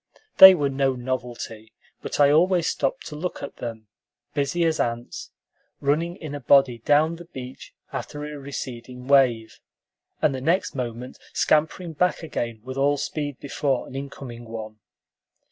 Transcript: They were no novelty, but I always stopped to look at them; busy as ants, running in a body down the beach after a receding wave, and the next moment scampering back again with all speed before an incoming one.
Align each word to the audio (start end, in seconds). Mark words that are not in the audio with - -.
They 0.37 0.55
were 0.55 0.69
no 0.71 0.95
novelty, 0.95 1.73
but 2.01 2.19
I 2.19 2.31
always 2.31 2.65
stopped 2.65 3.05
to 3.05 3.15
look 3.15 3.43
at 3.43 3.57
them; 3.57 3.85
busy 4.33 4.63
as 4.65 4.79
ants, 4.79 5.29
running 5.79 6.15
in 6.15 6.33
a 6.33 6.39
body 6.39 6.79
down 6.79 7.17
the 7.17 7.25
beach 7.25 7.75
after 7.93 8.25
a 8.25 8.39
receding 8.39 9.07
wave, 9.07 9.59
and 10.19 10.33
the 10.33 10.41
next 10.41 10.73
moment 10.73 11.19
scampering 11.33 11.93
back 11.93 12.23
again 12.23 12.61
with 12.63 12.77
all 12.77 12.97
speed 12.97 13.39
before 13.39 13.85
an 13.87 13.93
incoming 13.95 14.45
one. 14.45 14.79